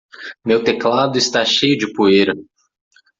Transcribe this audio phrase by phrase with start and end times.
[0.43, 2.33] Meu teclado está cheio de poeira.